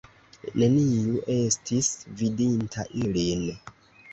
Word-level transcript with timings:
Neniu 0.61 1.19
estis 1.35 1.91
vidinta 2.23 2.87
ilin. 3.03 3.45